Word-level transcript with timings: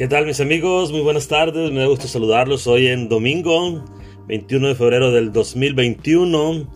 ¿Qué 0.00 0.08
tal 0.08 0.24
mis 0.24 0.40
amigos? 0.40 0.92
Muy 0.92 1.02
buenas 1.02 1.28
tardes, 1.28 1.70
me 1.72 1.80
da 1.80 1.86
gusto 1.86 2.08
saludarlos 2.08 2.66
hoy 2.66 2.86
en 2.86 3.10
domingo 3.10 3.84
21 4.28 4.68
de 4.68 4.74
febrero 4.74 5.12
del 5.12 5.30
2021 5.30 6.72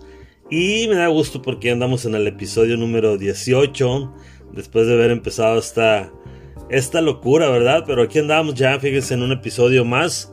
y 0.50 0.86
me 0.88 0.96
da 0.96 1.06
gusto 1.06 1.40
porque 1.40 1.70
andamos 1.70 2.04
en 2.04 2.16
el 2.16 2.26
episodio 2.26 2.76
número 2.76 3.16
18 3.16 4.14
después 4.52 4.86
de 4.86 4.92
haber 4.92 5.10
empezado 5.10 5.58
esta, 5.58 6.12
esta 6.68 7.00
locura, 7.00 7.48
¿verdad? 7.48 7.84
Pero 7.86 8.02
aquí 8.02 8.18
andamos 8.18 8.56
ya, 8.56 8.78
fíjense, 8.78 9.14
en 9.14 9.22
un 9.22 9.32
episodio 9.32 9.86
más, 9.86 10.30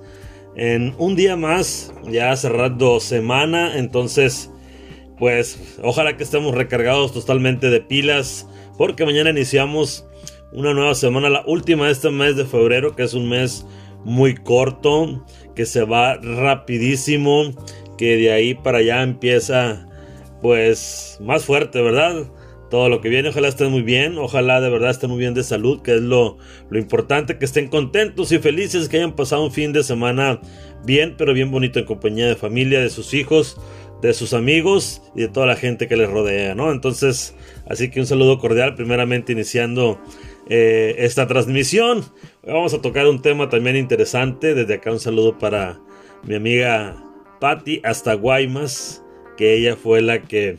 en 0.57 0.93
un 0.97 1.15
día 1.15 1.37
más, 1.37 1.93
ya 2.11 2.35
cerrando 2.35 2.99
semana, 2.99 3.77
entonces 3.77 4.51
pues 5.17 5.77
ojalá 5.81 6.17
que 6.17 6.23
estemos 6.23 6.53
recargados 6.55 7.13
totalmente 7.13 7.69
de 7.69 7.79
pilas 7.79 8.49
porque 8.77 9.05
mañana 9.05 9.29
iniciamos 9.29 10.05
una 10.51 10.73
nueva 10.73 10.95
semana, 10.95 11.29
la 11.29 11.43
última 11.45 11.85
de 11.85 11.93
este 11.93 12.09
mes 12.09 12.35
de 12.35 12.45
febrero, 12.45 12.95
que 12.95 13.03
es 13.03 13.13
un 13.13 13.29
mes 13.29 13.65
muy 14.03 14.35
corto, 14.35 15.25
que 15.55 15.65
se 15.65 15.83
va 15.83 16.15
rapidísimo, 16.17 17.51
que 17.97 18.17
de 18.17 18.31
ahí 18.31 18.53
para 18.53 18.79
allá 18.79 19.03
empieza 19.03 19.87
pues 20.41 21.17
más 21.21 21.45
fuerte, 21.45 21.81
¿verdad? 21.81 22.25
Todo 22.69 22.89
lo 22.89 23.01
que 23.01 23.09
viene, 23.09 23.29
ojalá 23.29 23.49
estén 23.49 23.69
muy 23.69 23.81
bien, 23.81 24.17
ojalá 24.17 24.61
de 24.61 24.69
verdad 24.69 24.91
estén 24.91 25.09
muy 25.09 25.19
bien 25.19 25.33
de 25.33 25.43
salud, 25.43 25.81
que 25.81 25.95
es 25.95 26.01
lo, 26.01 26.37
lo 26.69 26.79
importante, 26.79 27.37
que 27.37 27.45
estén 27.45 27.67
contentos 27.67 28.31
y 28.31 28.39
felices, 28.39 28.89
que 28.89 28.97
hayan 28.97 29.15
pasado 29.15 29.43
un 29.43 29.51
fin 29.51 29.73
de 29.73 29.83
semana 29.83 30.39
bien, 30.85 31.15
pero 31.17 31.33
bien 31.33 31.51
bonito 31.51 31.79
en 31.79 31.85
compañía 31.85 32.27
de 32.27 32.35
familia, 32.35 32.79
de 32.79 32.89
sus 32.89 33.13
hijos, 33.13 33.57
de 34.01 34.13
sus 34.13 34.33
amigos 34.33 35.01
y 35.15 35.21
de 35.21 35.27
toda 35.27 35.45
la 35.45 35.55
gente 35.55 35.87
que 35.87 35.95
les 35.95 36.09
rodea, 36.09 36.55
¿no? 36.55 36.71
Entonces, 36.71 37.35
así 37.69 37.89
que 37.89 37.99
un 37.99 38.07
saludo 38.07 38.39
cordial, 38.39 38.73
primeramente 38.75 39.33
iniciando 39.33 39.99
eh, 40.53 41.05
esta 41.05 41.27
transmisión. 41.27 42.03
Vamos 42.45 42.73
a 42.73 42.81
tocar 42.81 43.07
un 43.07 43.21
tema 43.21 43.47
también 43.47 43.77
interesante. 43.77 44.53
Desde 44.53 44.73
acá 44.73 44.91
un 44.91 44.99
saludo 44.99 45.39
para 45.39 45.79
mi 46.23 46.35
amiga 46.35 47.01
Patti 47.39 47.79
hasta 47.85 48.15
Guaymas, 48.15 49.01
que 49.37 49.53
ella 49.55 49.77
fue 49.77 50.01
la 50.01 50.21
que 50.23 50.57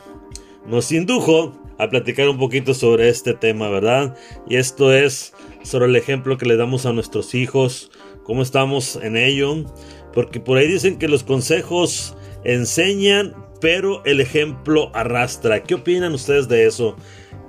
nos 0.67 0.91
indujo 0.93 1.53
a 1.77 1.91
platicar 1.91 2.27
un 2.31 2.39
poquito 2.39 2.73
sobre 2.73 3.11
este 3.11 3.35
tema, 3.35 3.69
¿verdad? 3.69 4.17
Y 4.49 4.57
esto 4.57 4.95
es 4.95 5.35
sobre 5.63 5.85
el 5.85 5.97
ejemplo 5.97 6.39
que 6.39 6.47
le 6.47 6.57
damos 6.57 6.87
a 6.87 6.95
nuestros 6.95 7.35
hijos, 7.35 7.91
cómo 8.23 8.41
estamos 8.41 8.97
en 8.97 9.19
ello, 9.19 9.67
porque 10.15 10.41
por 10.41 10.57
ahí 10.57 10.69
dicen 10.69 10.99
que 10.99 11.07
los 11.07 11.23
consejos 11.23 12.17
enseñan, 12.45 13.35
pero 13.61 14.03
el 14.07 14.23
ejemplo 14.23 14.91
arrastra. 14.95 15.63
¿Qué 15.63 15.75
opinan 15.75 16.15
ustedes 16.15 16.49
de 16.49 16.65
eso? 16.65 16.97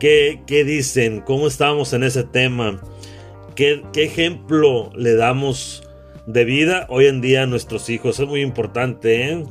¿Qué, 0.03 0.65
dicen? 0.65 1.21
¿Cómo 1.21 1.47
estamos 1.47 1.93
en 1.93 2.03
ese 2.03 2.25
tema? 2.25 2.81
¿Qué, 3.55 3.83
¿Qué, 3.93 4.03
ejemplo 4.03 4.91
le 4.97 5.15
damos 5.15 5.87
de 6.27 6.43
vida 6.43 6.87
hoy 6.89 7.05
en 7.05 7.21
día 7.21 7.43
a 7.43 7.45
nuestros 7.45 7.89
hijos? 7.89 8.19
Es 8.19 8.27
muy 8.27 8.41
importante, 8.41 9.29
¿eh? 9.29 9.45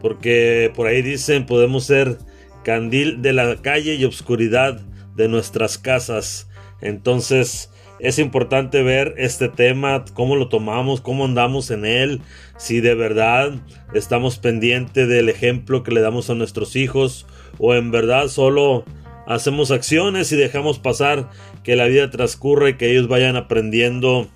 Porque 0.00 0.72
por 0.74 0.86
ahí 0.86 1.02
dicen, 1.02 1.44
podemos 1.44 1.84
ser 1.84 2.16
candil 2.64 3.20
de 3.20 3.34
la 3.34 3.56
calle 3.56 3.96
y 3.96 4.06
obscuridad 4.06 4.80
de 5.14 5.28
nuestras 5.28 5.76
casas. 5.76 6.48
Entonces, 6.80 7.70
es 8.00 8.18
importante 8.18 8.82
ver 8.82 9.12
este 9.18 9.50
tema, 9.50 10.06
cómo 10.14 10.36
lo 10.36 10.48
tomamos, 10.48 11.02
cómo 11.02 11.26
andamos 11.26 11.70
en 11.70 11.84
él, 11.84 12.22
si 12.56 12.80
de 12.80 12.94
verdad 12.94 13.56
estamos 13.92 14.38
pendientes 14.38 15.06
del 15.06 15.28
ejemplo 15.28 15.82
que 15.82 15.92
le 15.92 16.00
damos 16.00 16.30
a 16.30 16.34
nuestros 16.34 16.76
hijos 16.76 17.26
o 17.58 17.74
en 17.74 17.90
verdad 17.90 18.28
solo 18.28 18.84
hacemos 19.28 19.70
acciones 19.70 20.32
y 20.32 20.36
dejamos 20.36 20.78
pasar 20.78 21.28
que 21.62 21.76
la 21.76 21.84
vida 21.84 22.10
transcurra 22.10 22.70
y 22.70 22.76
que 22.76 22.90
ellos 22.90 23.08
vayan 23.08 23.36
aprendiendo 23.36 24.26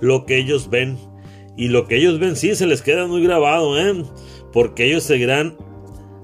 lo 0.00 0.24
que 0.24 0.38
ellos 0.38 0.70
ven. 0.70 0.96
Y 1.56 1.68
lo 1.68 1.88
que 1.88 1.96
ellos 1.96 2.20
ven 2.20 2.36
sí 2.36 2.54
se 2.54 2.66
les 2.66 2.80
queda 2.80 3.06
muy 3.06 3.22
grabado, 3.22 3.78
¿eh? 3.78 4.04
Porque 4.52 4.86
ellos 4.86 5.02
seguirán 5.02 5.56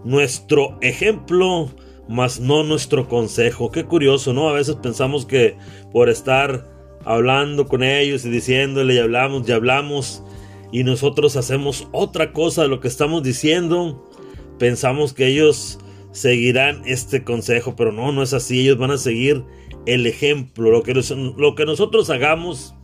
nuestro 0.04 0.78
ejemplo, 0.82 1.70
más 2.08 2.38
no 2.38 2.62
nuestro 2.62 3.08
consejo. 3.08 3.72
Qué 3.72 3.84
curioso, 3.84 4.32
¿no? 4.32 4.48
A 4.48 4.52
veces 4.52 4.76
pensamos 4.76 5.26
que 5.26 5.56
por 5.90 6.10
estar 6.10 6.70
hablando 7.04 7.66
con 7.66 7.82
ellos 7.82 8.24
y 8.24 8.30
diciéndole 8.30 8.94
y 8.94 8.98
hablamos 8.98 9.48
y 9.48 9.52
hablamos 9.52 10.22
y 10.70 10.84
nosotros 10.84 11.34
hacemos 11.36 11.88
otra 11.90 12.32
cosa 12.32 12.62
de 12.62 12.68
lo 12.68 12.78
que 12.78 12.88
estamos 12.88 13.24
diciendo, 13.24 14.08
pensamos 14.58 15.12
que 15.12 15.26
ellos 15.26 15.80
seguirán 16.12 16.82
este 16.86 17.24
consejo, 17.24 17.74
pero 17.76 17.90
no, 17.92 18.12
no 18.12 18.22
es 18.22 18.32
así, 18.32 18.60
ellos 18.60 18.78
van 18.78 18.92
a 18.92 18.98
seguir 18.98 19.44
el 19.86 20.06
ejemplo, 20.06 20.70
lo 20.70 20.82
que, 21.54 21.64
nosotros 21.64 22.10
hagamos, 22.10 22.74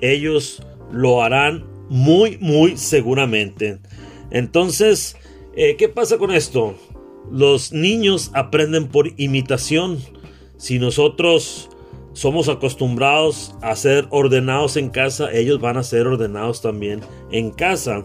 ellos 0.00 0.62
lo 0.92 1.22
harán 1.22 1.66
muy, 1.88 2.38
muy 2.38 2.76
seguramente. 2.76 3.78
Entonces, 4.30 5.16
eh, 5.56 5.76
¿qué 5.76 5.88
pasa 5.88 6.18
con 6.18 6.30
esto? 6.30 6.76
Los 7.30 7.72
niños 7.72 8.30
aprenden 8.34 8.88
por 8.88 9.08
imitación. 9.16 9.98
Si 10.56 10.78
nosotros 10.78 11.68
somos 12.12 12.48
acostumbrados 12.48 13.54
a 13.62 13.74
ser 13.76 14.06
ordenados 14.10 14.76
en 14.76 14.90
casa, 14.90 15.32
ellos 15.32 15.60
van 15.60 15.76
a 15.76 15.82
ser 15.82 16.06
ordenados 16.06 16.62
también 16.62 17.00
en 17.30 17.50
casa. 17.50 18.04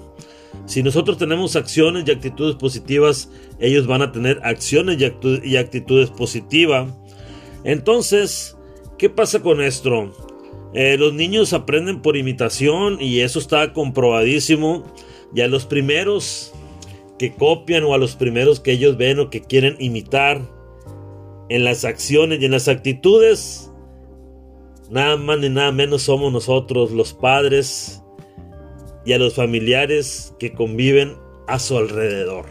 Si 0.66 0.81
nosotros 0.81 1.18
tenemos 1.18 1.56
acciones 1.56 2.06
y 2.08 2.12
actitudes 2.12 2.56
positivas, 2.56 3.30
ellos 3.59 3.86
van 3.86 4.02
a 4.02 4.12
tener 4.12 4.40
acciones 4.44 4.97
y, 5.00 5.56
actitudes 5.58 6.09
positivas. 6.09 6.90
Entonces, 7.64 8.58
¿qué 8.97 9.09
pasa 9.09 9.41
con 9.41 9.62
esto? 9.62 10.12
Eh, 10.74 10.97
los 10.97 11.14
niños 11.14 11.53
aprenden 11.53 12.02
por 12.02 12.16
imitación 12.16 13.02
y 13.02 13.19
eso 13.19 13.40
está 13.40 13.74
comprobadísimo. 13.74 14.84
Y 15.36 15.41
a 15.41 15.47
los 15.47 15.66
primeros 15.66 16.53
que 17.20 17.34
copian 17.34 17.84
o 17.84 17.94
a 17.94 17.97
los 17.97 18.16
primeros 18.16 18.59
que 18.59 18.72
ellos 18.72 18.97
ven 18.97 19.20
o 19.20 19.30
que 19.30 19.41
quieren 19.41 19.75
imitar 19.80 20.41
en 21.50 21.64
las 21.64 21.84
acciones 21.84 22.40
y 22.41 22.46
en 22.46 22.52
las 22.52 22.68
actitudes, 22.68 23.72
nada 24.90 25.18
más 25.18 25.40
ni 25.40 25.50
nada 25.50 25.72
menos 25.72 26.03
somos 26.03 26.31
nosotros 26.31 26.91
los 26.91 27.14
padres 27.14 28.03
y 29.06 29.14
a 29.14 29.18
los 29.18 29.36
familiares 29.36 30.34
que 30.40 30.53
conviven 30.53 31.16
a 31.47 31.59
su 31.59 31.78
alrededor. 31.78 32.46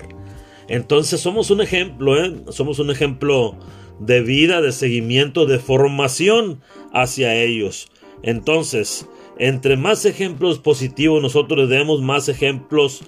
Entonces 0.68 1.20
somos 1.20 1.50
un 1.50 1.60
ejemplo, 1.60 2.22
¿eh? 2.22 2.34
somos 2.50 2.78
un 2.78 2.90
ejemplo 2.90 3.56
de 3.98 4.22
vida, 4.22 4.60
de 4.60 4.72
seguimiento, 4.72 5.46
de 5.46 5.58
formación 5.58 6.60
hacia 6.92 7.34
ellos. 7.34 7.88
Entonces, 8.22 9.08
entre 9.38 9.76
más 9.76 10.04
ejemplos 10.04 10.58
positivos 10.58 11.22
nosotros 11.22 11.60
les 11.60 11.68
demos, 11.68 12.02
más 12.02 12.28
ejemplos, 12.28 13.02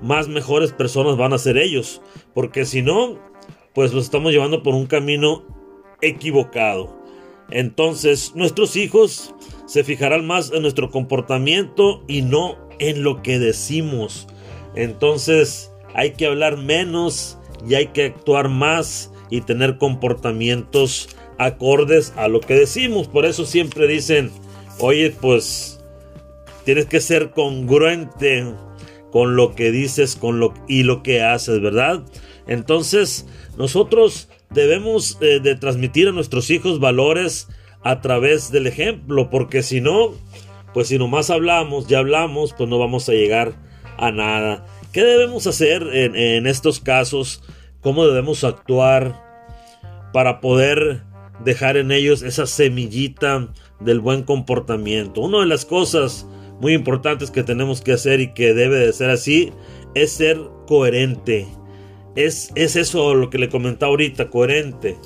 más 0.00 0.28
mejores 0.28 0.72
personas 0.72 1.16
van 1.16 1.32
a 1.32 1.38
ser 1.38 1.58
ellos. 1.58 2.00
Porque 2.34 2.64
si 2.64 2.82
no, 2.82 3.18
pues 3.74 3.92
los 3.92 4.04
estamos 4.04 4.32
llevando 4.32 4.62
por 4.62 4.74
un 4.74 4.86
camino 4.86 5.44
equivocado. 6.00 6.98
Entonces, 7.50 8.32
nuestros 8.34 8.76
hijos 8.76 9.34
se 9.66 9.84
fijarán 9.84 10.26
más 10.26 10.52
en 10.52 10.62
nuestro 10.62 10.90
comportamiento 10.90 12.04
y 12.06 12.22
no 12.22 12.69
en 12.80 13.04
lo 13.04 13.22
que 13.22 13.38
decimos. 13.38 14.26
Entonces 14.74 15.70
hay 15.94 16.12
que 16.12 16.26
hablar 16.26 16.56
menos 16.56 17.38
y 17.68 17.74
hay 17.74 17.88
que 17.88 18.06
actuar 18.06 18.48
más 18.48 19.12
y 19.30 19.42
tener 19.42 19.78
comportamientos 19.78 21.08
acordes 21.38 22.12
a 22.16 22.26
lo 22.26 22.40
que 22.40 22.54
decimos. 22.54 23.06
Por 23.06 23.24
eso 23.24 23.46
siempre 23.46 23.86
dicen, 23.86 24.30
oye, 24.78 25.10
pues 25.10 25.80
tienes 26.64 26.86
que 26.86 27.00
ser 27.00 27.30
congruente 27.30 28.44
con 29.10 29.36
lo 29.36 29.54
que 29.54 29.70
dices 29.70 30.16
con 30.16 30.40
lo, 30.40 30.54
y 30.68 30.82
lo 30.82 31.02
que 31.02 31.22
haces, 31.22 31.60
¿verdad? 31.60 32.02
Entonces 32.46 33.26
nosotros 33.56 34.28
debemos 34.50 35.18
eh, 35.20 35.40
de 35.40 35.56
transmitir 35.56 36.08
a 36.08 36.12
nuestros 36.12 36.50
hijos 36.50 36.80
valores 36.80 37.48
a 37.82 38.00
través 38.00 38.50
del 38.52 38.66
ejemplo, 38.66 39.30
porque 39.30 39.62
si 39.62 39.80
no, 39.80 40.14
pues 40.72 40.88
si 40.88 40.98
nomás 40.98 41.30
hablamos, 41.30 41.86
ya 41.86 41.98
hablamos, 41.98 42.52
pues 42.52 42.68
no 42.68 42.78
vamos 42.78 43.08
a 43.08 43.12
llegar 43.12 43.54
a 43.98 44.10
nada. 44.12 44.64
¿Qué 44.92 45.04
debemos 45.04 45.46
hacer 45.46 45.82
en, 45.92 46.46
estos 46.46 46.80
casos? 46.80 47.42
¿Cómo 47.80 48.06
debemos 48.06 48.44
actuar 48.44 49.22
para 50.12 50.40
poder 50.40 51.02
dejar 51.44 51.76
en 51.76 51.92
ellos 51.92 52.22
esa 52.22 52.46
semillita 52.46 53.52
del 53.78 54.00
buen 54.00 54.24
comportamiento? 54.24 55.20
Una 55.20 55.40
de 55.40 55.46
las 55.46 55.64
cosas 55.64 56.26
muy 56.60 56.74
importantes 56.74 57.30
que 57.30 57.42
tenemos 57.42 57.80
que 57.80 57.92
hacer 57.92 58.20
y 58.20 58.32
que 58.34 58.52
debe 58.52 58.78
de 58.78 58.92
ser 58.92 59.10
así 59.10 59.52
es 59.94 60.12
ser 60.12 60.40
coherente. 60.66 61.46
Es, 62.16 62.50
es 62.56 62.76
eso 62.76 63.14
lo 63.14 63.30
que 63.30 63.38
le 63.38 63.48
comentaba 63.48 63.90
ahorita, 63.90 64.28
coherente. 64.28 64.96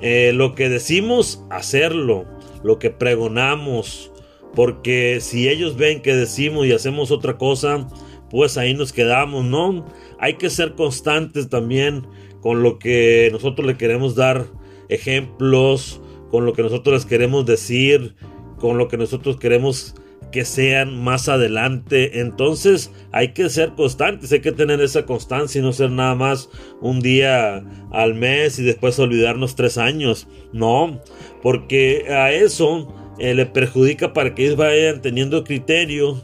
Eh, 0.00 0.32
lo 0.34 0.54
que 0.54 0.68
decimos, 0.68 1.44
hacerlo. 1.50 2.24
Lo 2.62 2.78
que 2.78 2.90
pregonamos, 2.90 4.10
porque 4.54 5.18
si 5.20 5.48
ellos 5.48 5.76
ven 5.76 6.02
que 6.02 6.14
decimos 6.14 6.66
y 6.66 6.72
hacemos 6.72 7.10
otra 7.10 7.38
cosa, 7.38 7.86
pues 8.30 8.56
ahí 8.56 8.74
nos 8.74 8.92
quedamos, 8.92 9.44
¿no? 9.44 9.86
Hay 10.18 10.34
que 10.34 10.50
ser 10.50 10.74
constantes 10.74 11.48
también 11.48 12.06
con 12.40 12.62
lo 12.62 12.78
que 12.78 13.28
nosotros 13.32 13.66
le 13.66 13.76
queremos 13.76 14.14
dar 14.14 14.46
ejemplos, 14.88 16.00
con 16.30 16.44
lo 16.44 16.52
que 16.52 16.62
nosotros 16.62 16.94
les 16.94 17.06
queremos 17.06 17.46
decir, 17.46 18.14
con 18.58 18.78
lo 18.78 18.88
que 18.88 18.96
nosotros 18.96 19.38
queremos 19.38 19.94
que 20.30 20.44
sean 20.44 21.02
más 21.02 21.28
adelante. 21.28 22.20
Entonces 22.20 22.92
hay 23.12 23.32
que 23.32 23.48
ser 23.48 23.72
constantes, 23.74 24.32
hay 24.32 24.40
que 24.40 24.52
tener 24.52 24.80
esa 24.80 25.06
constancia 25.06 25.58
y 25.58 25.62
no 25.62 25.72
ser 25.72 25.90
nada 25.90 26.14
más 26.14 26.50
un 26.80 27.00
día 27.00 27.64
al 27.90 28.14
mes 28.14 28.58
y 28.58 28.64
después 28.64 28.98
olvidarnos 28.98 29.56
tres 29.56 29.78
años. 29.78 30.28
No, 30.52 31.00
porque 31.42 32.06
a 32.10 32.32
eso 32.32 32.94
eh, 33.18 33.34
le 33.34 33.46
perjudica 33.46 34.12
para 34.12 34.34
que 34.34 34.44
ellos 34.44 34.56
vayan 34.56 35.02
teniendo 35.02 35.44
criterio 35.44 36.22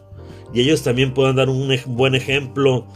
y 0.53 0.61
ellos 0.61 0.83
también 0.83 1.13
puedan 1.15 1.37
dar 1.37 1.49
un 1.49 1.77
buen 1.87 2.15
ejemplo 2.15 2.87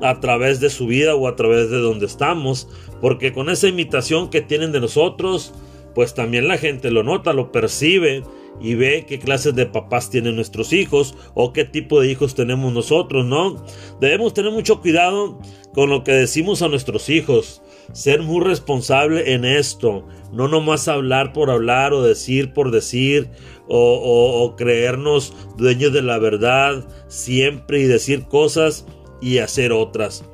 a 0.00 0.20
través 0.20 0.60
de 0.60 0.70
su 0.70 0.86
vida 0.86 1.14
o 1.14 1.28
a 1.28 1.36
través 1.36 1.70
de 1.70 1.78
donde 1.78 2.06
estamos. 2.06 2.68
Porque 3.00 3.32
con 3.32 3.50
esa 3.50 3.68
imitación 3.68 4.30
que 4.30 4.40
tienen 4.40 4.72
de 4.72 4.80
nosotros, 4.80 5.52
pues 5.94 6.14
también 6.14 6.48
la 6.48 6.58
gente 6.58 6.90
lo 6.90 7.02
nota, 7.02 7.32
lo 7.32 7.52
percibe 7.52 8.22
y 8.60 8.74
ve 8.74 9.06
qué 9.06 9.18
clases 9.18 9.54
de 9.54 9.66
papás 9.66 10.10
tienen 10.10 10.36
nuestros 10.36 10.72
hijos 10.72 11.14
o 11.34 11.52
qué 11.52 11.64
tipo 11.64 12.00
de 12.00 12.10
hijos 12.10 12.34
tenemos 12.34 12.72
nosotros, 12.72 13.24
¿no? 13.24 13.64
Debemos 14.00 14.34
tener 14.34 14.52
mucho 14.52 14.80
cuidado 14.80 15.38
con 15.74 15.90
lo 15.90 16.04
que 16.04 16.12
decimos 16.12 16.62
a 16.62 16.68
nuestros 16.68 17.08
hijos, 17.08 17.61
ser 17.92 18.22
muy 18.22 18.44
responsable 18.44 19.34
en 19.34 19.44
esto, 19.44 20.06
no 20.32 20.48
nomás 20.48 20.88
hablar 20.88 21.32
por 21.32 21.50
hablar 21.50 21.92
o 21.92 22.02
decir 22.02 22.52
por 22.52 22.70
decir 22.70 23.28
o, 23.68 24.54
creernos 24.56 25.34
dueños 25.56 25.92
de 25.92 26.02
la 26.02 26.18
verdad 26.18 26.86
siempre 27.08 27.80
y 27.80 27.84
decir 27.84 28.24
cosas 28.24 28.86
y 29.20 29.38
hacer 29.38 29.72
otras. 29.72 30.24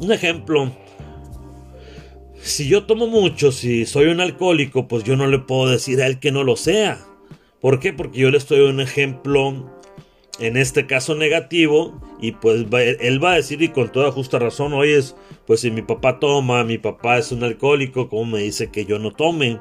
Un 0.00 0.12
ejemplo, 0.12 0.72
si 2.40 2.68
yo 2.68 2.84
tomo 2.84 3.06
mucho, 3.06 3.52
si 3.52 3.86
soy 3.86 4.06
un 4.06 4.20
alcohólico, 4.20 4.88
pues 4.88 5.04
yo 5.04 5.16
no 5.16 5.26
le 5.26 5.38
puedo 5.38 5.70
decir 5.70 6.02
a 6.02 6.06
él 6.06 6.18
que 6.18 6.32
no 6.32 6.42
lo 6.42 6.56
sea. 6.56 6.98
¿Por 7.60 7.78
qué? 7.78 7.92
Porque 7.92 8.18
yo 8.18 8.30
le 8.30 8.38
estoy 8.38 8.60
un 8.60 8.80
ejemplo, 8.80 9.70
en 10.40 10.56
este 10.56 10.86
caso 10.86 11.14
negativo, 11.14 12.00
y 12.22 12.30
pues 12.30 12.64
él 13.00 13.22
va 13.22 13.32
a 13.32 13.36
decir 13.36 13.60
y 13.62 13.70
con 13.70 13.90
toda 13.90 14.12
justa 14.12 14.38
razón, 14.38 14.72
oye, 14.74 15.00
pues 15.44 15.60
si 15.60 15.72
mi 15.72 15.82
papá 15.82 16.20
toma, 16.20 16.62
mi 16.62 16.78
papá 16.78 17.18
es 17.18 17.32
un 17.32 17.42
alcohólico, 17.42 18.08
¿cómo 18.08 18.24
me 18.24 18.38
dice 18.38 18.70
que 18.70 18.86
yo 18.86 19.00
no 19.00 19.10
tome? 19.10 19.60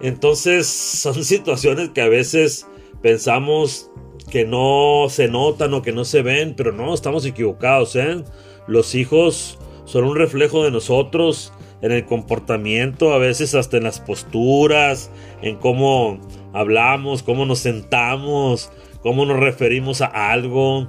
Entonces 0.00 0.66
son 1.02 1.24
situaciones 1.24 1.90
que 1.90 2.02
a 2.02 2.08
veces 2.08 2.68
pensamos 3.02 3.90
que 4.30 4.44
no 4.44 5.06
se 5.10 5.26
notan 5.26 5.74
o 5.74 5.82
que 5.82 5.90
no 5.90 6.04
se 6.04 6.22
ven, 6.22 6.54
pero 6.56 6.70
no, 6.70 6.94
estamos 6.94 7.26
equivocados, 7.26 7.96
¿eh? 7.96 8.22
Los 8.68 8.94
hijos 8.94 9.58
son 9.86 10.04
un 10.04 10.14
reflejo 10.14 10.62
de 10.62 10.70
nosotros 10.70 11.52
en 11.82 11.90
el 11.90 12.04
comportamiento, 12.04 13.12
a 13.12 13.18
veces 13.18 13.56
hasta 13.56 13.76
en 13.76 13.84
las 13.84 13.98
posturas, 13.98 15.10
en 15.42 15.56
cómo 15.56 16.20
hablamos, 16.52 17.24
cómo 17.24 17.44
nos 17.44 17.58
sentamos, 17.58 18.70
cómo 19.00 19.24
nos 19.24 19.40
referimos 19.40 20.00
a 20.00 20.30
algo, 20.30 20.88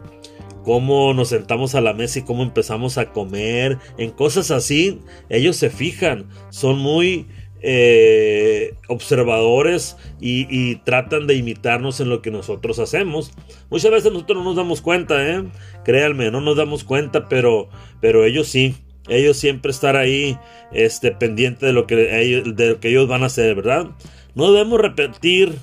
cómo 0.63 1.13
nos 1.13 1.29
sentamos 1.29 1.75
a 1.75 1.81
la 1.81 1.94
mesa 1.94 2.19
y 2.19 2.23
cómo 2.23 2.44
empezamos 2.44 2.97
a 2.97 3.11
comer, 3.11 3.77
en 3.97 4.11
cosas 4.11 4.51
así, 4.51 5.00
ellos 5.29 5.56
se 5.56 5.69
fijan, 5.69 6.27
son 6.50 6.79
muy 6.79 7.27
eh, 7.61 8.73
observadores 8.88 9.97
y, 10.21 10.75
tratan 10.77 11.27
de 11.27 11.35
imitarnos 11.35 12.00
en 12.00 12.09
lo 12.09 12.21
que 12.21 12.31
nosotros 12.31 12.79
hacemos. 12.79 13.33
Muchas 13.69 13.91
veces 13.91 14.11
nosotros 14.11 14.38
no 14.38 14.44
nos 14.45 14.56
damos 14.56 14.81
cuenta, 14.81 15.27
¿eh? 15.27 15.44
créanme, 15.83 16.31
no 16.31 16.41
nos 16.41 16.56
damos 16.56 16.83
cuenta, 16.83 17.27
pero, 17.27 17.69
pero 18.00 18.25
ellos 18.25 18.47
sí 18.47 18.75
ellos 19.09 19.38
siempre 19.38 19.71
estar 19.71 19.95
ahí 19.95 20.38
este, 20.71 21.12
pendiente 21.12 21.65
de 21.65 21.73
lo, 21.73 21.88
que 21.88 22.21
ellos, 22.21 22.55
de 22.55 22.69
lo 22.69 22.79
que 22.79 22.89
ellos 22.89 23.07
van 23.07 23.23
a 23.23 23.25
hacer, 23.25 23.55
¿verdad? 23.55 23.88
No 24.35 24.51
debemos 24.51 24.79
repetir 24.79 25.55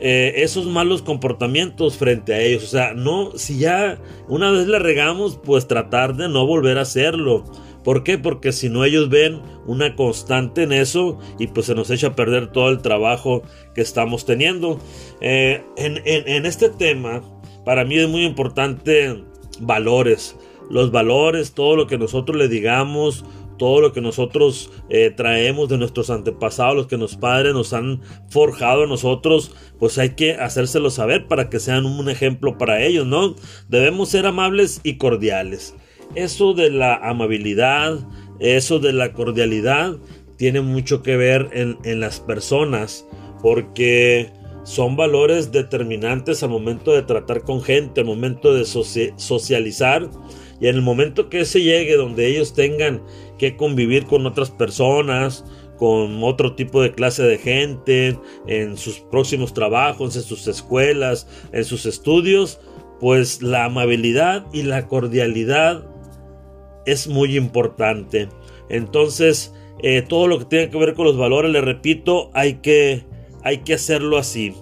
eh, 0.00 0.34
esos 0.36 0.66
malos 0.66 1.02
comportamientos 1.02 1.96
frente 1.96 2.34
a 2.34 2.40
ellos. 2.40 2.64
O 2.64 2.68
sea, 2.68 2.94
no, 2.94 3.32
si 3.36 3.58
ya 3.58 4.00
una 4.28 4.50
vez 4.50 4.66
le 4.66 4.78
regamos, 4.78 5.38
pues 5.42 5.68
tratar 5.68 6.16
de 6.16 6.28
no 6.28 6.46
volver 6.46 6.78
a 6.78 6.82
hacerlo. 6.82 7.44
¿Por 7.84 8.04
qué? 8.04 8.18
Porque 8.18 8.52
si 8.52 8.68
no 8.68 8.84
ellos 8.84 9.08
ven 9.08 9.40
una 9.66 9.96
constante 9.96 10.64
en 10.64 10.72
eso 10.72 11.18
y 11.38 11.46
pues 11.46 11.66
se 11.66 11.74
nos 11.74 11.90
echa 11.90 12.08
a 12.08 12.16
perder 12.16 12.52
todo 12.52 12.68
el 12.70 12.82
trabajo 12.82 13.42
que 13.74 13.80
estamos 13.80 14.26
teniendo. 14.26 14.78
Eh, 15.20 15.62
en, 15.76 16.02
en 16.04 16.46
este 16.46 16.68
tema, 16.68 17.22
para 17.64 17.84
mí 17.84 17.98
es 17.98 18.08
muy 18.08 18.24
importante 18.24 19.22
valores 19.60 20.36
los 20.70 20.90
valores, 20.90 21.52
todo 21.52 21.76
lo 21.76 21.86
que 21.86 21.98
nosotros 21.98 22.36
le 22.36 22.48
digamos, 22.48 23.24
todo 23.58 23.80
lo 23.80 23.92
que 23.92 24.00
nosotros 24.00 24.70
eh, 24.88 25.12
traemos 25.14 25.68
de 25.68 25.76
nuestros 25.76 26.10
antepasados, 26.10 26.76
los 26.76 26.86
que 26.86 26.96
nos 26.96 27.16
padres 27.16 27.52
nos 27.52 27.72
han 27.72 28.00
forjado 28.30 28.84
a 28.84 28.86
nosotros, 28.86 29.54
pues 29.78 29.98
hay 29.98 30.10
que 30.10 30.34
hacérselo 30.34 30.90
saber 30.90 31.26
para 31.26 31.50
que 31.50 31.60
sean 31.60 31.84
un 31.84 32.08
ejemplo 32.08 32.56
para 32.56 32.82
ellos, 32.82 33.06
¿no? 33.06 33.34
Debemos 33.68 34.08
ser 34.08 34.26
amables 34.26 34.80
y 34.82 34.96
cordiales. 34.96 35.74
Eso 36.14 36.54
de 36.54 36.70
la 36.70 36.94
amabilidad, 36.94 37.98
eso 38.40 38.78
de 38.78 38.92
la 38.92 39.12
cordialidad, 39.12 39.96
tiene 40.36 40.60
mucho 40.60 41.02
que 41.02 41.16
ver 41.16 41.50
en, 41.52 41.78
en 41.84 42.00
las 42.00 42.20
personas, 42.20 43.06
porque 43.42 44.32
son 44.68 44.96
valores 44.96 45.50
determinantes 45.50 46.42
al 46.42 46.50
momento 46.50 46.92
de 46.92 47.02
tratar 47.02 47.42
con 47.42 47.62
gente, 47.62 48.00
al 48.00 48.06
momento 48.06 48.54
de 48.54 48.64
socializar 48.66 50.08
y 50.60 50.68
en 50.68 50.76
el 50.76 50.82
momento 50.82 51.28
que 51.28 51.44
se 51.44 51.62
llegue 51.62 51.96
donde 51.96 52.26
ellos 52.26 52.54
tengan 52.54 53.02
que 53.38 53.56
convivir 53.56 54.06
con 54.06 54.26
otras 54.26 54.50
personas, 54.50 55.44
con 55.76 56.22
otro 56.24 56.54
tipo 56.54 56.82
de 56.82 56.92
clase 56.92 57.22
de 57.22 57.38
gente, 57.38 58.18
en 58.46 58.76
sus 58.76 58.98
próximos 58.98 59.54
trabajos, 59.54 60.16
en 60.16 60.22
sus 60.22 60.46
escuelas, 60.48 61.28
en 61.52 61.64
sus 61.64 61.86
estudios, 61.86 62.60
pues 63.00 63.42
la 63.42 63.66
amabilidad 63.66 64.46
y 64.52 64.62
la 64.62 64.88
cordialidad 64.88 65.84
es 66.84 67.06
muy 67.06 67.36
importante. 67.36 68.28
Entonces, 68.68 69.54
eh, 69.82 70.02
todo 70.02 70.26
lo 70.26 70.40
que 70.40 70.44
tiene 70.46 70.70
que 70.70 70.78
ver 70.78 70.94
con 70.94 71.04
los 71.04 71.16
valores, 71.16 71.52
le 71.52 71.60
repito, 71.60 72.30
hay 72.34 72.54
que, 72.54 73.04
hay 73.42 73.58
que 73.58 73.74
hacerlo 73.74 74.18
así. 74.18 74.54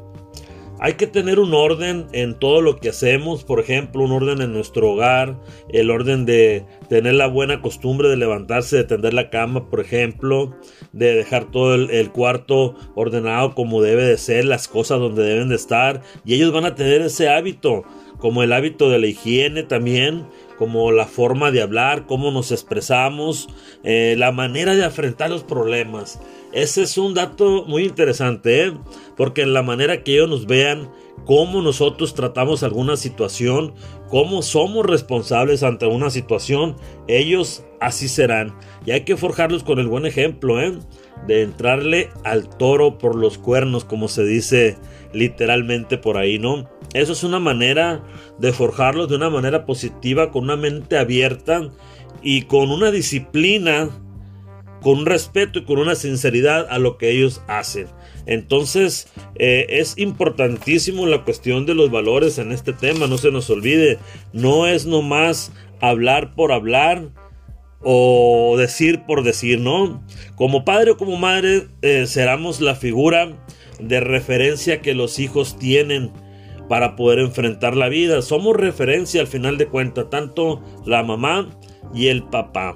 Hay 0.79 0.95
que 0.95 1.07
tener 1.07 1.39
un 1.39 1.55
orden 1.55 2.07
en 2.13 2.39
todo 2.39 2.61
lo 2.61 2.77
que 2.77 2.91
hacemos, 2.91 3.45
por 3.45 3.61
ejemplo, 3.61 4.05
un 4.05 4.13
orden 4.13 4.43
en 4.43 4.53
nuestro 4.53 4.93
hogar, 4.93 5.41
el 5.71 5.91
orden 5.91 6.27
de 6.27 6.67
tener 6.89 7.15
la 7.15 7.27
buena 7.29 7.63
costumbre 7.63 8.11
de 8.11 8.17
levantarse, 8.19 8.77
de 8.77 8.85
tender 8.85 9.15
la 9.15 9.31
cama, 9.31 9.71
por 9.71 9.81
ejemplo, 9.81 10.55
de 10.93 11.15
dejar 11.15 11.51
todo 11.51 11.75
el, 11.75 12.11
cuarto 12.11 12.75
ordenado 12.95 13.55
como 13.55 13.81
debe 13.81 14.05
de 14.05 14.19
ser, 14.19 14.45
las 14.45 14.69
cosas 14.69 15.01
donde 15.01 15.23
deben 15.23 15.49
de 15.49 15.57
estar, 15.57 16.03
y 16.27 16.35
ellos 16.35 16.53
van 16.53 16.67
a 16.67 16.75
tener 16.75 17.01
ese 17.01 17.31
hábito, 17.31 17.85
como 18.19 18.43
el 18.43 18.53
hábito 18.53 18.91
de 18.91 18.99
la 18.99 19.07
higiene 19.07 19.63
también, 19.63 20.27
como 20.59 20.93
la 20.93 21.07
forma 21.07 21.51
de 21.51 21.63
hablar, 21.63 22.07
cómo 22.07 22.31
nos 22.31 22.53
expresamos, 22.53 23.49
eh, 23.85 24.15
la 24.19 24.33
manera 24.33 24.75
de 24.75 24.85
afrontar 24.85 25.31
los 25.31 25.45
problemas. 25.45 26.21
Ese 26.53 26.83
es 26.83 26.97
un 26.97 27.15
dato 27.15 27.65
muy 27.67 27.85
interesante, 27.85 28.67
¿eh? 28.67 28.73
porque 29.17 29.43
en 29.43 29.53
la 29.53 29.63
manera 29.63 30.03
que 30.03 30.15
ellos 30.15 30.29
nos 30.29 30.47
vean, 30.47 30.91
cómo 31.25 31.61
nosotros 31.61 32.15
tratamos 32.15 32.63
alguna 32.63 32.97
situación, 32.97 33.75
cómo 34.09 34.43
somos 34.43 34.87
responsables 34.87 35.63
ante 35.63 35.87
una 35.87 36.11
situación, 36.11 36.77
ellos 37.09 37.65
así 37.81 38.09
serán. 38.09 38.55
Y 38.85 38.93
hay 38.93 39.03
que 39.03 39.17
forjarlos 39.17 39.65
con 39.65 39.79
el 39.79 39.89
buen 39.89 40.07
ejemplo, 40.07 40.61
¿eh? 40.61 40.79
De 41.27 41.43
entrarle 41.43 42.11
al 42.25 42.49
toro 42.49 42.99
por 42.99 43.17
los 43.17 43.39
cuernos, 43.39 43.85
como 43.85 44.09
se 44.09 44.25
dice 44.25 44.77
literalmente 45.13 45.99
por 45.99 46.17
ahí, 46.17 46.39
¿no? 46.39 46.69
Eso 46.95 47.13
es 47.13 47.25
una 47.25 47.39
manera 47.39 48.03
de 48.39 48.53
forjarlos 48.53 49.09
de 49.09 49.17
una 49.17 49.31
manera 49.31 49.67
positiva, 49.67 50.31
con 50.31 50.45
una 50.45 50.57
mente 50.57 50.99
abierta 50.99 51.71
y 52.23 52.43
con 52.43 52.71
una 52.71 52.91
disciplina 52.91 53.91
con 54.87 54.99
un 54.99 55.07
respeto 55.07 55.59
y 55.59 55.65
con 55.65 55.79
una 55.79 55.97
sinceridad 55.97 56.69
a 56.71 56.79
lo 56.79 56.97
que 56.97 57.11
ellos 57.11 57.43
hacen. 57.49 57.89
Entonces 58.27 59.09
eh, 59.35 59.67
es 59.69 59.99
importantísimo 59.99 61.07
la 61.07 61.25
cuestión 61.25 61.67
de 61.67 61.75
los 61.75 61.91
valores 61.91 62.39
en 62.39 62.53
este 62.53 62.73
tema, 62.73 63.09
no 63.09 63.19
se 63.19 63.33
nos 63.33 63.51
olvide, 63.51 63.99
no 64.33 64.67
es 64.67 64.87
nomás 64.87 65.53
hablar 65.81 66.35
por 66.35 66.53
hablar 66.53 67.09
o 67.83 68.57
decir 68.59 69.03
por 69.07 69.23
decir, 69.23 69.61
¿no? 69.61 70.03
Como 70.35 70.65
padre 70.65 70.93
o 70.93 70.97
como 70.97 71.17
madre 71.17 71.69
eh, 71.83 72.07
seramos 72.07 72.61
la 72.61 72.75
figura 72.75 73.37
de 73.79 74.01
referencia 74.01 74.81
que 74.81 74.95
los 74.95 75.19
hijos 75.19 75.59
tienen 75.59 76.11
para 76.69 76.97
poder 76.97 77.21
enfrentar 77.21 77.77
la 77.77 77.89
vida. 77.89 78.23
Somos 78.23 78.57
referencia 78.57 79.21
al 79.21 79.27
final 79.27 79.59
de 79.59 79.67
cuentas, 79.67 80.11
tanto 80.11 80.63
la 80.85 81.03
mamá 81.03 81.49
y 81.95 82.09
el 82.09 82.25
papá 82.25 82.75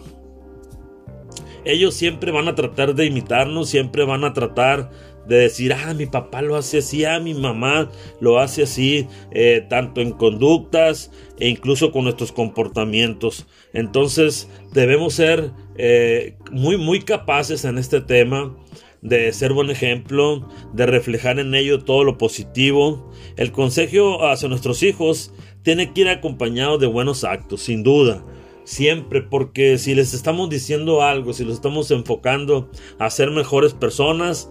ellos 1.65 1.95
siempre 1.95 2.31
van 2.31 2.49
a 2.49 2.55
tratar 2.55 2.95
de 2.95 3.07
imitarnos, 3.07 3.69
siempre 3.69 4.05
van 4.05 4.25
a 4.25 4.33
tratar 4.33 4.91
de 5.31 5.37
decir, 5.37 5.73
ah, 5.73 5.95
mi 5.95 6.07
papá 6.07 6.43
lo 6.43 6.57
hace 6.57 6.79
así, 6.79 7.05
ah, 7.05 7.21
mi 7.21 7.35
mamá 7.35 7.89
lo 8.19 8.41
hace 8.41 8.65
así, 8.65 9.07
eh, 9.31 9.65
tanto 9.71 10.01
en 10.01 10.11
conductas 10.11 11.13
e 11.39 11.49
incluso 11.49 11.93
con 11.93 12.03
nuestros 12.03 12.33
comportamientos. 12.33 13.47
Entonces 13.73 14.49
debemos 14.73 15.15
ser 15.15 15.53
eh, 15.77 16.37
muy, 16.51 16.77
muy 16.77 17.03
capaces 17.03 17.65
en 17.65 17.79
este 17.79 18.01
tema 18.01 18.57
de 19.03 19.33
ser 19.33 19.53
buen 19.53 19.71
ejemplo, 19.71 20.49
de 20.73 20.87
reflejar 20.87 21.39
en 21.39 21.55
ello 21.55 21.85
todo 21.85 22.03
lo 22.03 22.19
positivo. 22.19 23.13
El 23.37 23.53
consejo 23.53 24.27
hacia 24.27 24.49
nuestros 24.49 24.83
hijos 24.83 25.33
tiene 25.63 25.93
que 25.93 26.01
ir 26.01 26.09
acompañado 26.09 26.77
de 26.77 26.89
buenos 26.89 27.23
actos, 27.23 27.63
sin 27.63 27.85
duda. 27.85 28.25
Siempre, 28.65 29.23
porque 29.23 29.79
si 29.79 29.95
les 29.95 30.13
estamos 30.13 30.51
diciendo 30.51 31.03
algo, 31.03 31.33
si 31.33 31.45
los 31.45 31.55
estamos 31.55 31.89
enfocando 31.93 32.69
a 32.99 33.11
ser 33.11 33.31
mejores 33.31 33.75
personas, 33.75 34.51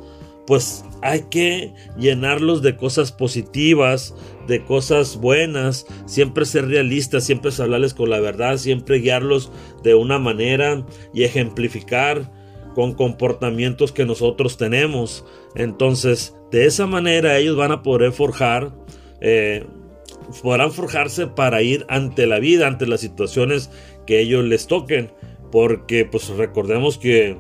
pues 0.50 0.84
hay 1.04 1.26
que 1.30 1.76
llenarlos 1.96 2.64
de 2.64 2.76
cosas 2.76 3.12
positivas, 3.12 4.16
de 4.48 4.64
cosas 4.64 5.18
buenas, 5.18 5.86
siempre 6.08 6.44
ser 6.44 6.66
realistas, 6.70 7.24
siempre 7.24 7.52
hablarles 7.60 7.94
con 7.94 8.10
la 8.10 8.20
verdad, 8.20 8.58
siempre 8.58 8.98
guiarlos 8.98 9.52
de 9.84 9.94
una 9.94 10.18
manera 10.18 10.84
y 11.14 11.22
ejemplificar 11.22 12.32
con 12.74 12.96
comportamientos 12.96 13.92
que 13.92 14.08
nosotros 14.08 14.58
tenemos. 14.58 15.24
Entonces, 15.54 16.36
de 16.50 16.66
esa 16.66 16.88
manera 16.88 17.38
ellos 17.38 17.56
van 17.56 17.72
a 17.72 17.84
poder 17.84 18.12
forjar, 18.12 18.74
eh, 19.22 19.68
podrán 20.42 20.72
forjarse 20.72 21.28
para 21.28 21.62
ir 21.62 21.86
ante 21.90 22.26
la 22.26 22.40
vida, 22.40 22.66
ante 22.66 22.88
las 22.88 23.02
situaciones 23.02 23.70
que 24.08 24.20
ellos 24.20 24.44
les 24.44 24.66
toquen. 24.66 25.12
Porque 25.52 26.06
pues 26.06 26.28
recordemos 26.30 26.98
que, 26.98 27.38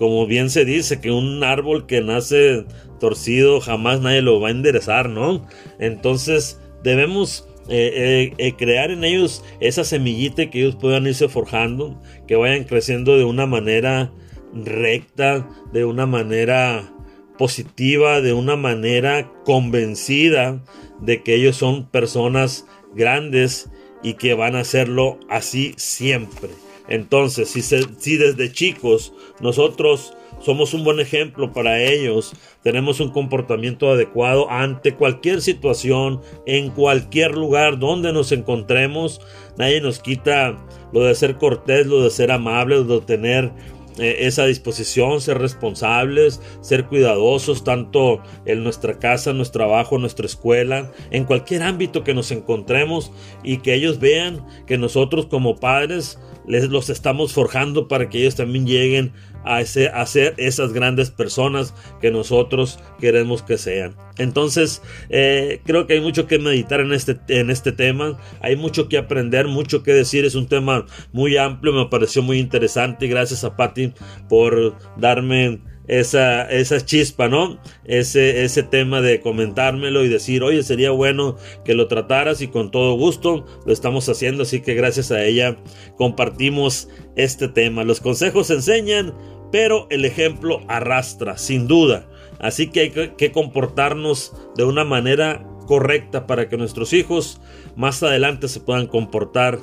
como 0.00 0.26
bien 0.26 0.48
se 0.48 0.64
dice, 0.64 0.98
que 0.98 1.10
un 1.10 1.44
árbol 1.44 1.84
que 1.84 2.00
nace 2.00 2.64
torcido 2.98 3.60
jamás 3.60 4.00
nadie 4.00 4.22
lo 4.22 4.40
va 4.40 4.48
a 4.48 4.50
enderezar, 4.50 5.10
¿no? 5.10 5.46
Entonces 5.78 6.58
debemos 6.82 7.46
eh, 7.68 8.32
eh, 8.38 8.54
crear 8.56 8.90
en 8.92 9.04
ellos 9.04 9.44
esa 9.60 9.84
semillita 9.84 10.48
que 10.48 10.60
ellos 10.60 10.76
puedan 10.76 11.06
irse 11.06 11.28
forjando, 11.28 12.00
que 12.26 12.34
vayan 12.34 12.64
creciendo 12.64 13.18
de 13.18 13.24
una 13.24 13.44
manera 13.44 14.10
recta, 14.54 15.46
de 15.70 15.84
una 15.84 16.06
manera 16.06 16.94
positiva, 17.36 18.22
de 18.22 18.32
una 18.32 18.56
manera 18.56 19.30
convencida 19.44 20.64
de 21.02 21.22
que 21.22 21.34
ellos 21.34 21.56
son 21.56 21.90
personas 21.90 22.66
grandes 22.94 23.68
y 24.02 24.14
que 24.14 24.32
van 24.32 24.56
a 24.56 24.60
hacerlo 24.60 25.20
así 25.28 25.74
siempre. 25.76 26.48
Entonces, 26.90 27.48
si, 27.48 27.62
si 27.62 28.16
desde 28.16 28.52
chicos 28.52 29.12
nosotros 29.40 30.12
somos 30.40 30.74
un 30.74 30.84
buen 30.84 31.00
ejemplo 31.00 31.52
para 31.52 31.82
ellos, 31.82 32.32
tenemos 32.62 33.00
un 33.00 33.10
comportamiento 33.10 33.90
adecuado 33.90 34.50
ante 34.50 34.94
cualquier 34.94 35.40
situación, 35.40 36.20
en 36.46 36.70
cualquier 36.70 37.32
lugar 37.32 37.78
donde 37.78 38.12
nos 38.12 38.32
encontremos, 38.32 39.20
nadie 39.56 39.80
nos 39.80 39.98
quita 39.98 40.56
lo 40.92 41.04
de 41.04 41.14
ser 41.14 41.36
cortés, 41.36 41.86
lo 41.86 42.02
de 42.02 42.10
ser 42.10 42.32
amable, 42.32 42.76
lo 42.76 43.00
de 43.00 43.06
tener 43.06 43.52
eh, 43.98 44.16
esa 44.20 44.46
disposición, 44.46 45.20
ser 45.20 45.38
responsables, 45.38 46.40
ser 46.60 46.86
cuidadosos, 46.86 47.64
tanto 47.64 48.22
en 48.46 48.62
nuestra 48.62 48.98
casa, 48.98 49.30
en 49.30 49.36
nuestro 49.36 49.60
trabajo, 49.60 49.96
en 49.96 50.02
nuestra 50.02 50.26
escuela, 50.26 50.92
en 51.10 51.24
cualquier 51.24 51.62
ámbito 51.62 52.04
que 52.04 52.14
nos 52.14 52.30
encontremos 52.30 53.12
y 53.42 53.58
que 53.58 53.74
ellos 53.74 53.98
vean 53.98 54.46
que 54.66 54.78
nosotros 54.78 55.26
como 55.26 55.56
padres 55.56 56.18
les 56.46 56.68
los 56.68 56.90
estamos 56.90 57.32
forjando 57.32 57.88
para 57.88 58.08
que 58.08 58.18
ellos 58.18 58.36
también 58.36 58.66
lleguen 58.66 59.12
a, 59.44 59.64
ser 59.64 60.34
esas 60.36 60.72
grandes 60.72 61.10
personas 61.10 61.74
que 62.00 62.10
nosotros 62.10 62.78
queremos 63.00 63.42
que 63.42 63.58
sean. 63.58 63.96
Entonces, 64.18 64.82
eh, 65.08 65.60
creo 65.64 65.86
que 65.86 65.94
hay 65.94 66.00
mucho 66.00 66.26
que 66.26 66.38
meditar 66.38 66.80
en 66.80 66.92
este, 66.92 67.18
en 67.28 67.50
este 67.50 67.72
tema, 67.72 68.18
hay 68.40 68.56
mucho 68.56 68.88
que 68.88 68.98
aprender, 68.98 69.46
mucho 69.46 69.82
que 69.82 69.92
decir, 69.92 70.24
es 70.24 70.34
un 70.34 70.46
tema 70.46 70.86
muy 71.12 71.36
amplio, 71.36 71.72
me 71.72 71.86
pareció 71.86 72.22
muy 72.22 72.38
interesante. 72.38 73.06
Y 73.06 73.08
gracias 73.08 73.44
a 73.44 73.56
Patti 73.56 73.92
por 74.28 74.76
darme 74.96 75.60
esa, 75.90 76.48
esa 76.48 76.84
chispa, 76.84 77.28
¿no? 77.28 77.58
Ese, 77.84 78.44
ese 78.44 78.62
tema 78.62 79.00
de 79.00 79.20
comentármelo 79.20 80.04
y 80.04 80.08
decir, 80.08 80.44
oye, 80.44 80.62
sería 80.62 80.92
bueno 80.92 81.36
que 81.64 81.74
lo 81.74 81.88
trataras 81.88 82.40
y 82.42 82.46
con 82.46 82.70
todo 82.70 82.94
gusto 82.94 83.44
lo 83.66 83.72
estamos 83.72 84.08
haciendo, 84.08 84.44
así 84.44 84.60
que 84.60 84.74
gracias 84.74 85.10
a 85.10 85.24
ella 85.24 85.56
compartimos 85.96 86.88
este 87.16 87.48
tema. 87.48 87.82
Los 87.82 88.00
consejos 88.00 88.50
enseñan, 88.50 89.12
pero 89.50 89.88
el 89.90 90.04
ejemplo 90.04 90.60
arrastra, 90.68 91.36
sin 91.36 91.66
duda. 91.66 92.08
Así 92.38 92.68
que 92.68 92.80
hay 92.80 92.90
que 93.16 93.32
comportarnos 93.32 94.32
de 94.56 94.62
una 94.62 94.84
manera 94.84 95.44
correcta 95.66 96.28
para 96.28 96.48
que 96.48 96.56
nuestros 96.56 96.92
hijos 96.92 97.40
más 97.74 98.00
adelante 98.04 98.46
se 98.46 98.60
puedan 98.60 98.86
comportar 98.86 99.58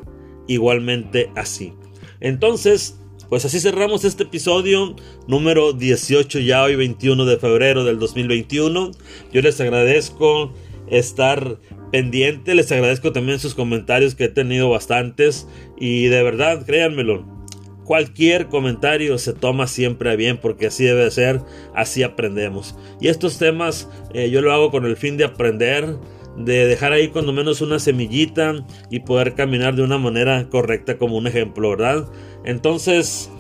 igualmente 0.45 1.31
así. 1.37 1.73
Entonces, 2.19 2.99
pues 3.29 3.43
así 3.43 3.59
cerramos 3.59 4.05
este 4.05 4.23
episodio 4.23 4.95
número 5.27 5.73
18 5.73 6.39
ya 6.39 6.63
hoy 6.63 6.75
21 6.75 7.25
de 7.25 7.37
febrero 7.37 7.83
del 7.83 7.99
2021. 7.99 8.91
Yo 9.33 9.41
les 9.41 9.59
agradezco 9.59 10.53
estar 10.89 11.57
pendiente, 11.91 12.55
les 12.55 12.71
agradezco 12.71 13.11
también 13.11 13.39
sus 13.39 13.53
comentarios 13.53 14.15
que 14.15 14.25
he 14.25 14.29
tenido 14.29 14.69
bastantes 14.69 15.47
y 15.77 16.05
de 16.05 16.23
verdad, 16.23 16.65
créanmelo, 16.65 17.25
cualquier 17.83 18.47
comentario 18.47 19.17
se 19.17 19.33
toma 19.33 19.67
siempre 19.67 20.15
bien 20.15 20.37
porque 20.37 20.67
así 20.67 20.85
debe 20.85 21.11
ser, 21.11 21.41
así 21.75 22.03
aprendemos. 22.03 22.75
Y 23.01 23.09
estos 23.09 23.37
temas 23.37 23.89
eh, 24.13 24.29
yo 24.29 24.41
lo 24.41 24.53
hago 24.53 24.71
con 24.71 24.85
el 24.85 24.95
fin 24.95 25.17
de 25.17 25.25
aprender, 25.25 25.97
de 26.37 26.67
dejar 26.67 26.93
ahí 26.93 27.09
cuando 27.09 27.33
menos 27.33 27.61
una 27.61 27.79
semillita 27.79 28.55
y 28.89 28.99
poder 28.99 29.33
caminar 29.33 29.75
de 29.75 29.83
una 29.83 29.97
manera 29.97 30.47
correcta 30.49 30.97
como 30.97 31.17
un 31.17 31.27
ejemplo, 31.27 31.71
¿verdad? 31.71 32.05
Entonces, 32.45 33.31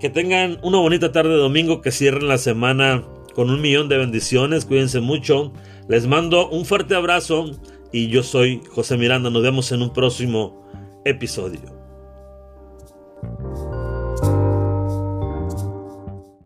que 0.00 0.10
tengan 0.10 0.58
una 0.62 0.78
bonita 0.78 1.12
tarde 1.12 1.30
de 1.30 1.36
domingo, 1.36 1.82
que 1.82 1.92
cierren 1.92 2.28
la 2.28 2.38
semana 2.38 3.04
con 3.34 3.50
un 3.50 3.60
millón 3.60 3.88
de 3.88 3.98
bendiciones, 3.98 4.64
cuídense 4.64 5.00
mucho, 5.00 5.52
les 5.88 6.06
mando 6.06 6.48
un 6.48 6.64
fuerte 6.64 6.94
abrazo 6.94 7.50
y 7.92 8.08
yo 8.08 8.22
soy 8.22 8.62
José 8.70 8.96
Miranda, 8.96 9.30
nos 9.30 9.42
vemos 9.42 9.70
en 9.72 9.82
un 9.82 9.92
próximo 9.92 10.66
episodio. 11.04 11.75